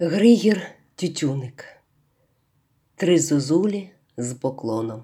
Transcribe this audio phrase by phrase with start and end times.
[0.00, 0.62] Григір
[0.94, 1.64] Тютюник.
[2.96, 5.02] Три зозулі з поклоном.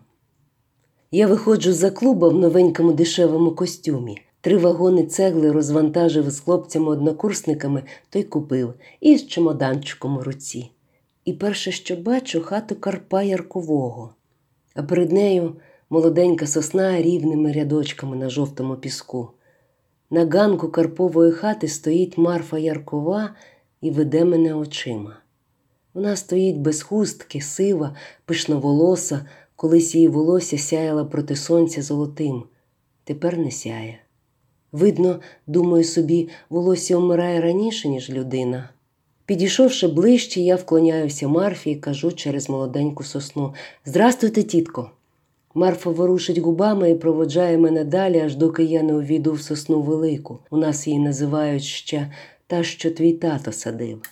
[1.10, 4.18] Я виходжу за клуба в новенькому дешевому костюмі.
[4.40, 10.70] Три вагони цегли розвантажив з хлопцями-однокурсниками, той купив, і з чемоданчиком у руці.
[11.24, 14.14] І перше, що бачу, хату Карпа Яркового,
[14.74, 15.56] а перед нею
[15.90, 19.30] молоденька сосна рівними рядочками на жовтому піску.
[20.10, 23.34] На ганку Карпової хати стоїть Марфа Яркова
[23.84, 25.16] і веде мене очима.
[25.94, 29.26] Вона стоїть без хустки, сива, пишноволоса,
[29.56, 32.42] колись її волосся сяяло проти сонця золотим,
[33.04, 33.98] тепер не сяє.
[34.72, 38.68] Видно, думаю собі, волосся вмирає раніше, ніж людина.
[39.26, 43.54] Підійшовши ближче, я вклоняюся Марфі і кажу через молоденьку сосну
[43.84, 44.90] Здрастуйте, тітко.
[45.54, 50.38] Марфа ворушить губами і проводжає мене далі, аж доки я не увійду в сосну велику.
[50.50, 52.10] У нас її називають ще
[52.54, 54.02] та, що твій тато садив.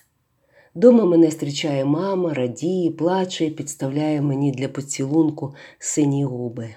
[0.75, 6.75] Дома мене зустрічає мама, радіє, плаче і підставляє мені для поцілунку сині губи.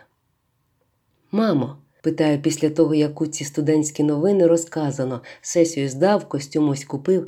[1.31, 7.25] Мамо, питаю після того, як у ці студентські новини розказано, сесію здав, костюм ось купив.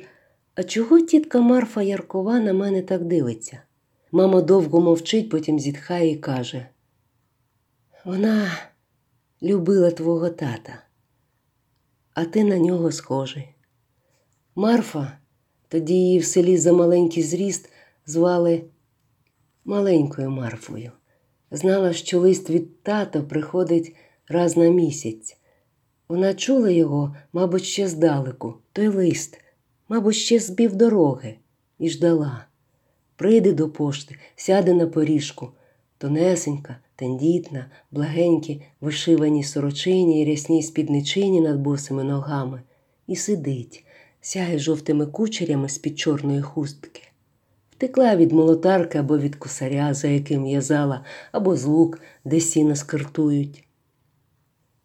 [0.55, 3.61] А чого тітка Марфа Яркова на мене так дивиться?
[4.11, 6.67] Мама довго мовчить, потім зітхає і каже:
[8.05, 8.51] Вона
[9.41, 10.83] любила твого тата,
[12.13, 13.56] а ти на нього схожий.
[14.59, 15.17] Марфа,
[15.67, 17.69] тоді її в селі за маленький зріст
[18.05, 18.63] звали
[19.65, 20.91] маленькою Марфою.
[21.51, 23.95] Знала, що лист від тата приходить
[24.27, 25.37] раз на місяць.
[26.09, 29.39] Вона чула його, мабуть, ще здалеку, той лист,
[29.89, 31.35] мабуть, ще з півдороги,
[31.79, 32.45] і ждала.
[33.15, 35.49] Прийде до пошти, сяде на поріжку,
[35.97, 42.61] тонесенька, тендітна, благенькі, вишивані сорочині і рясній спідничині над босими ногами,
[43.07, 43.83] і сидить,
[44.27, 47.01] сяє жовтими кучерями з-під чорної хустки.
[47.71, 53.67] Втекла від молотарки або від косаря, за яким в'язала, або з лук, де сіно скартують.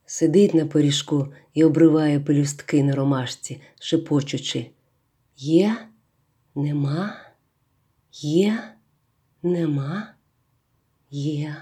[0.07, 4.71] Сидить на поріжку і обриває пелюстки на ромашці, шепочучи
[5.37, 5.77] Є,
[6.55, 7.17] нема,
[8.13, 8.59] є,
[9.43, 10.15] нема,
[11.11, 11.57] є.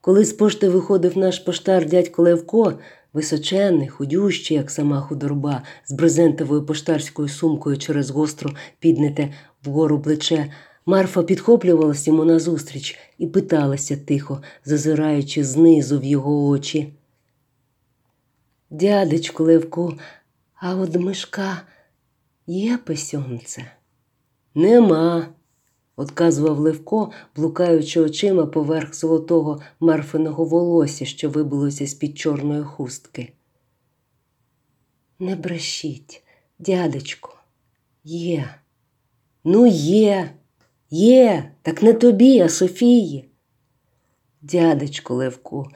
[0.00, 2.78] Коли з пошти виходив наш поштар дядько Левко,
[3.12, 9.34] височенний, худющий, як сама худорба, з брезентовою поштарською сумкою через гостро піднете
[9.64, 10.52] вгору плече,
[10.86, 16.92] Марфа підхоплювалась йому назустріч і питалася тихо, зазираючи знизу в його очі.
[18.70, 19.94] Дядечку Левку,
[20.54, 21.62] а от мишка
[22.46, 23.64] є письонце?
[24.54, 25.26] Нема,
[26.00, 33.32] отказував Левко, блукаючи очима поверх золотого марфиного волосся, що вибилося з-під чорної хустки.
[35.18, 36.22] Не брешіть,
[36.58, 37.30] дядечку,
[38.04, 38.54] є.
[39.44, 40.30] Ну, є,
[40.90, 43.28] є, так не тобі, а Софії.
[44.42, 45.68] Дядечку Левку,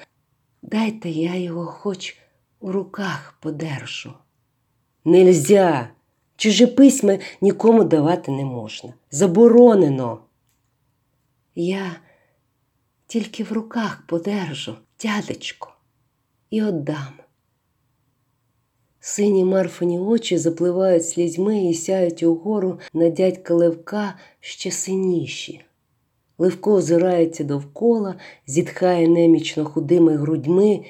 [0.63, 2.17] дайте я його хоч
[2.61, 4.15] у руках подержу.
[5.05, 5.91] Нельзя.
[6.37, 8.95] Чуже письма нікому давати не можна.
[9.11, 10.19] Заборонено.
[11.55, 11.97] Я
[13.07, 15.73] тільки в руках подержу, дядечко,
[16.51, 17.13] і отдам.
[19.01, 25.65] Сині марфані очі запливають слізьми і сяють угору на дядька Левка ще синіші.
[26.39, 28.15] Левко озирається довкола,
[28.47, 30.85] зітхає немічно худими грудьми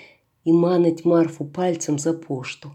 [0.44, 2.70] і манить Марфу пальцем за пошту.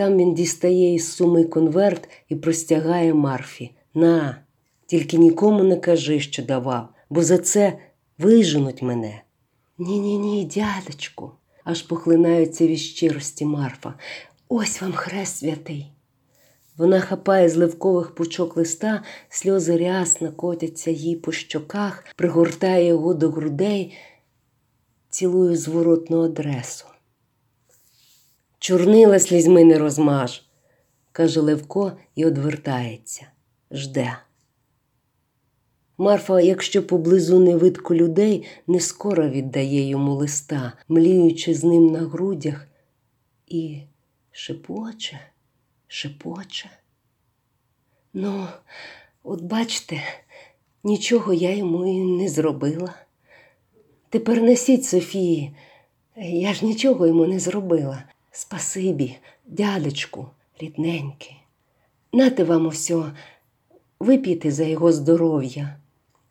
[0.00, 3.70] Там він дістає із суми конверт і простягає Марфі.
[3.94, 4.42] На,
[4.86, 7.78] тільки нікому не кажи, що давав, бо за це
[8.18, 9.22] виженуть мене.
[9.78, 11.30] Ні-ні ні, дядечку,
[11.64, 13.94] аж похлинається від щирості Марфа.
[14.48, 15.92] Ось вам хрест святий.
[16.76, 23.30] Вона хапає з ливкових пучок листа, сльози рясно котяться їй по щоках, пригортає його до
[23.30, 23.96] грудей,
[25.10, 26.89] цілує зворотну адресу.
[28.62, 30.42] Чорнила слізьми не розмаж,
[31.12, 33.26] каже Левко і одвертається,
[33.70, 34.18] жде.
[35.98, 41.98] Марфа, якщо поблизу не видко людей, не скоро віддає йому листа, мліючи з ним на
[41.98, 42.66] грудях,
[43.46, 43.80] і
[44.30, 45.20] шепоче,
[45.86, 46.70] шепоче.
[48.14, 48.46] Ну,
[49.22, 50.02] от бачте,
[50.84, 52.94] нічого я йому і не зробила.
[54.08, 55.56] Тепер несіть Софії,
[56.16, 58.04] я ж нічого йому не зробила.
[58.32, 59.16] Спасибі,
[59.46, 60.26] дядечку,
[60.60, 61.36] рідненький.
[62.12, 63.02] Нате вам усе,
[64.00, 65.76] вип'єте за його здоров'я.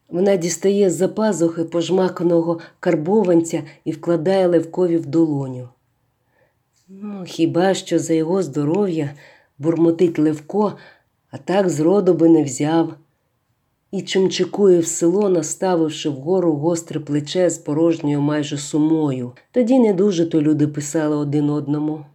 [0.10, 5.70] Вона дістає з-за пазухи пожмаканого карбованця і вкладає Левкові в долоню.
[6.88, 9.14] Ну, хіба що за його здоров'я
[9.58, 10.78] бурмотить Левко,
[11.32, 12.94] а так зроду би не взяв.
[13.92, 19.32] І чимчикує в село, наставивши вгору гостре плече з порожньою майже сумою.
[19.52, 22.06] Тоді не дуже то люди писали один одному.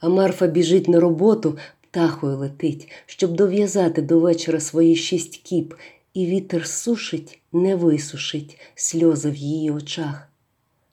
[0.00, 5.74] А Марфа біжить на роботу, птахою летить, щоб дов'язати до вечора свої шість кіп,
[6.14, 10.28] і вітер сушить, не висушить сльози в її очах.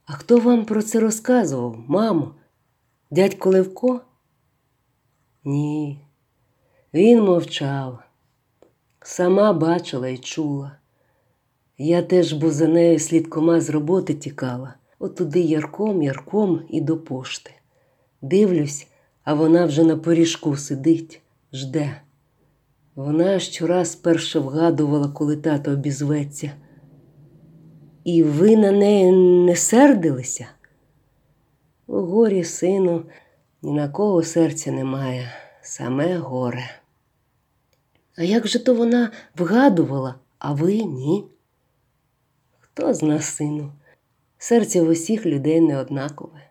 [0.05, 2.35] А хто вам про це розказував, мамо?
[3.11, 4.01] Дядько Левко?
[5.43, 5.99] Ні,
[6.93, 8.08] він мовчав.
[9.01, 10.71] Сама бачила і чула.
[11.77, 17.51] Я теж бо за нею слідкома з роботи тікала, отуди ярком, ярком і до пошти.
[18.21, 18.87] Дивлюсь,
[19.23, 21.21] а вона вже на поріжку сидить,
[21.53, 22.01] жде.
[22.95, 26.51] Вона щораз перше вгадувала, коли тато обізветься.
[28.03, 29.11] І ви на неї
[29.45, 30.47] не сердилися?
[31.87, 33.03] У горі, сину,
[33.61, 35.31] ні на кого серця немає,
[35.61, 36.69] саме горе.
[38.19, 41.25] А як же то вона вгадувала, а ви ні?
[42.59, 43.71] Хто з нас, сину?
[44.37, 46.41] Серце в усіх людей не однакове.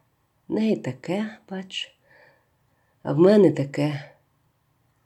[0.48, 1.96] В неї таке, бач,
[3.02, 4.04] а в мене таке.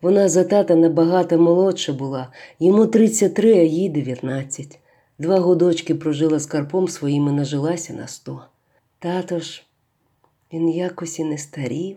[0.03, 4.79] Вона за тата набагато молодша була, йому 33, а їй 19.
[5.19, 8.45] Два годочки прожила з Карпом своїми нажилася на сто.
[8.99, 9.63] Тато ж,
[10.53, 11.97] він якось і не старів.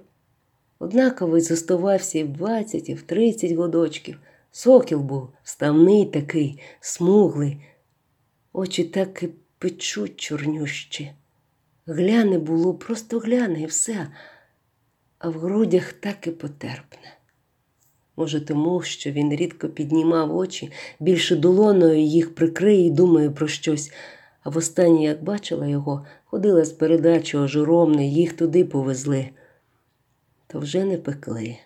[0.79, 4.19] Однаково й зоставався і в 20, і в 30 годочків.
[4.57, 7.57] Сокіл був вставний такий, смуглий,
[8.53, 11.11] очі так і печуть чорнющі.
[11.85, 14.07] Гляне було, просто гляне і все,
[15.19, 17.17] а в грудях так і потерпне.
[18.17, 23.91] Може, тому, що він рідко піднімав очі, більше долоною їх прикриє і думає про щось.
[24.43, 29.29] А востаннє, як бачила його, ходила з передачі ожуромне, їх туди повезли.
[30.47, 31.57] То вже не пекли,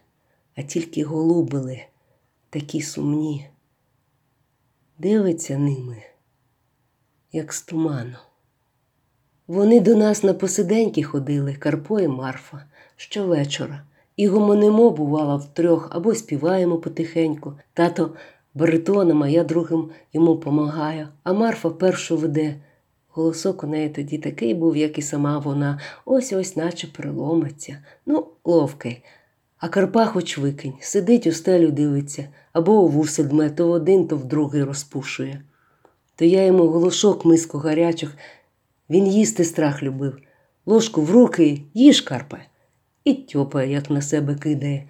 [0.55, 1.85] а тільки голубили,
[2.49, 3.49] такі сумні.
[4.97, 6.03] Дивиться ними,
[7.31, 8.17] як з туману.
[9.47, 12.65] Вони до нас на посиденьки ходили, Карпо і Марфа,
[12.95, 13.83] щовечора.
[14.15, 17.53] І гомонимо, бувало, втрьох або співаємо потихеньку.
[17.73, 18.13] Тато
[18.53, 22.55] баритоном, а я другим йому помагаю, а Марфа першу веде.
[23.07, 27.77] Голосок у неї тоді такий був, як і сама вона, ось ось наче переломиться.
[28.05, 29.03] Ну, ловкий.
[29.59, 34.07] А Карпа хоч викинь, сидить у стелю дивиться, або у вуси дме, то в один,
[34.07, 35.41] то в другий розпушує.
[36.15, 38.17] То я йому голошок миску гарячих,
[38.89, 40.17] він їсти страх любив.
[40.65, 42.45] Ложку в руки їж, Карпе
[43.03, 44.87] і тьопає, як на себе кидає.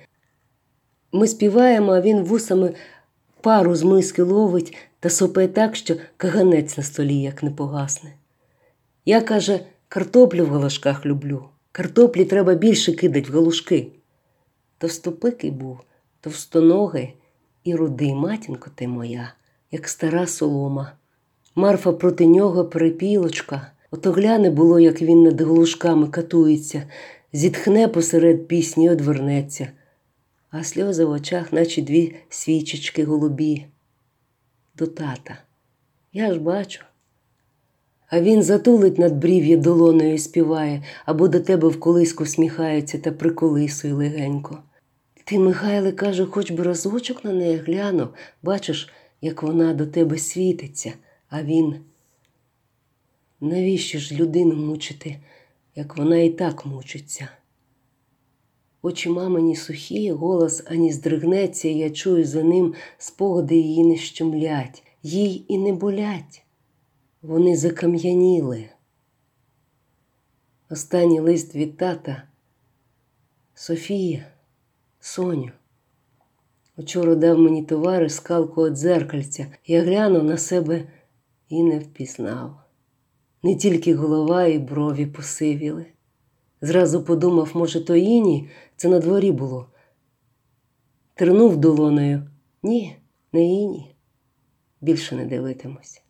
[1.12, 2.74] Ми співаємо, а він вусами
[3.42, 8.14] пару з миски ловить та сопає так, що каганець на столі як не погасне.
[9.06, 11.44] Я, каже, картоплю в галушках люблю.
[11.72, 13.88] Картоплі треба більше кидать в галушки.
[14.80, 15.80] Товстопикий був,
[16.22, 17.14] товстоногий
[17.64, 19.34] і рудий матінко ти моя,
[19.72, 20.92] як стара солома.
[21.56, 23.72] Марфа проти нього перепілочка.
[23.92, 26.84] Ото гляне було, як він над глушками катується,
[27.34, 29.72] зітхне посеред пісні і одвернеться,
[30.52, 33.66] а сльози в очах, наче дві свічечки голубі.
[34.76, 35.38] До тата.
[36.14, 36.84] Я ж бачу.
[38.10, 43.12] А він затулить над брів'я долоною і співає, або до тебе в колиску сміхається та
[43.12, 44.64] приколисує легенько.
[45.30, 48.08] Ти, Михайле, каже, хоч би разочок на неї глянув,
[48.44, 50.94] бачиш, як вона до тебе світиться,
[51.30, 51.76] а він.
[53.42, 55.20] Навіщо ж людину мучити?
[55.76, 57.28] як вона і так мучиться.
[58.82, 64.84] Очі мамині сухі, голос ані здригнеться, і я чую за ним спогади її не щемлять,
[65.04, 66.44] їй і не болять.
[67.22, 68.70] Вони закам'яніли.
[70.70, 72.24] Останній лист від тата
[73.54, 74.26] Софія,
[75.00, 75.52] Соню.
[76.78, 79.48] Учора дав мені товариш скалку від дзеркальця.
[79.66, 80.88] Я глянув на себе
[81.50, 82.60] і не впізнав.
[83.44, 85.86] Не тільки голова і брові посивіли.
[86.62, 89.68] Зразу подумав, може, то іні, це на дворі було.
[91.16, 92.30] Тернув долоною.
[92.64, 92.96] Ні,
[93.34, 93.96] не іні.
[94.82, 96.02] Більше не дивитимусь.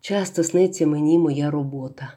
[0.00, 2.12] Часто сниться мені моя робота,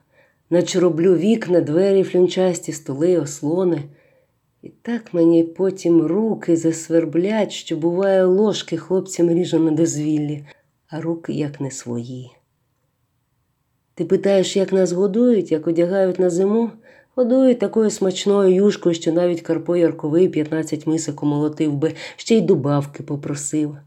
[0.50, 3.84] наче роблю вікна, двері, флінчасті, столи, ослони.
[4.63, 10.46] І так мені потім руки засверблять, що буває ложки хлопцям ріжу на дозвіллі,
[10.88, 12.32] а руки як не свої.
[13.96, 16.72] Ти питаєш, як нас годують, як одягають на зиму?
[17.15, 23.03] Годують такою смачною юшкою, що навіть Карпо Ярковий 15 мисок умолотив би, ще й дубавки
[23.03, 23.77] попросив.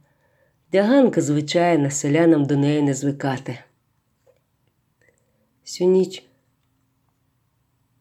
[0.72, 3.58] Дяганка, звичайна, селянам до неї не звикати.
[5.64, 6.22] Всю ніч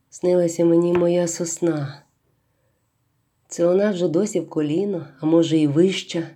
[0.10, 2.05] снилася мені моя сосна.
[3.48, 6.30] Це вона вже досі в коліно, а може, і вища.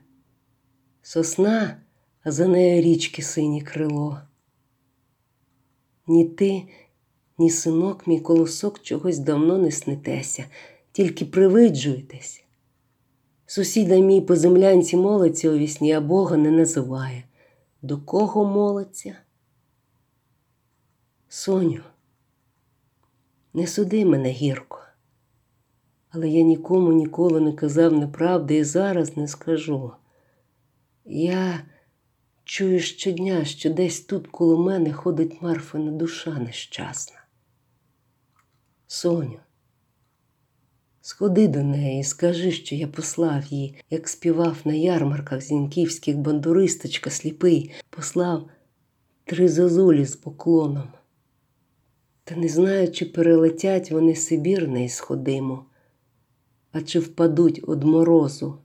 [1.02, 1.82] Сосна,
[2.24, 4.22] а за нею річки синє крило.
[6.08, 6.64] Ні ти,
[7.38, 10.46] ні синок, мій колосок чогось давно не снитеся,
[10.92, 12.44] тільки привиджуєтесь.
[13.46, 17.24] Сусіда мій по землянці молиться у а Бога не називає.
[17.82, 19.16] До кого молиться?
[21.30, 21.82] Соню,
[23.54, 24.79] не суди мене гірко,
[26.10, 29.92] але я нікому ніколи не казав неправди і зараз не скажу.
[31.06, 31.64] Я
[32.44, 37.16] чую щодня, що десь тут коло мене ходить Марфина душа нещасна.
[38.88, 39.40] Соню,
[41.02, 47.10] сходи до неї і скажи, що я послав її, як співав на ярмарках зіньківських бандуристочка
[47.10, 48.50] сліпий, послав
[49.26, 50.88] три зозулі з поклоном.
[52.24, 55.66] Та не знаю, чи перелетять вони Сибір неісходимо,
[56.72, 58.58] а чи впадуть од морозу.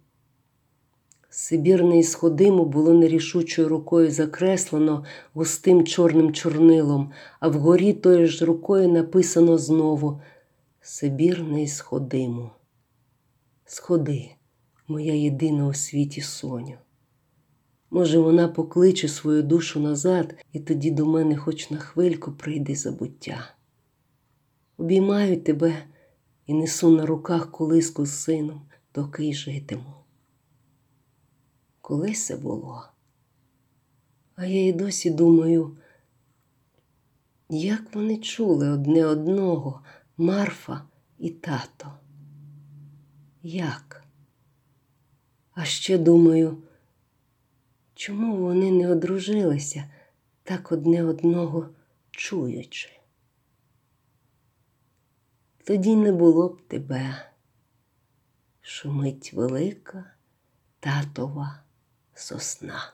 [1.31, 9.59] Сибір неісходимо було нерішучою рукою закреслено густим чорним чорнилом, а вгорі тою ж рукою написано
[9.59, 10.21] знову
[10.81, 12.51] Сибір неісходимо.
[13.65, 14.31] Сходи,
[14.89, 16.75] моя єдина у світі соню.
[17.91, 23.55] Може, вона покличе свою душу назад, і тоді до мене хоч на хвильку прийде забуття.
[24.77, 25.75] Обіймаю тебе
[26.47, 28.63] і несу на руках колиску з сином,
[28.95, 29.95] доки й житиму.
[31.81, 32.89] Колись це було.
[34.37, 35.77] А я й досі думаю,
[37.49, 39.81] як вони чули одне одного
[40.17, 40.83] Марфа
[41.19, 41.93] і тато.
[43.43, 44.05] Як?
[45.53, 46.63] А ще думаю,
[47.95, 49.91] чому вони не одружилися
[50.43, 51.69] так одне одного
[52.11, 52.91] чуючи?
[55.65, 57.31] Тоді не було б тебе,
[58.61, 60.05] шумить велика
[60.81, 61.63] татова
[62.15, 62.93] сосна.